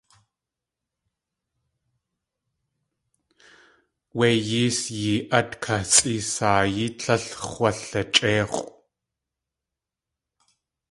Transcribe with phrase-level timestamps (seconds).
[4.17, 8.69] Wé yées yee.át kasʼísayi tlél x̲walachʼéix̲ʼw.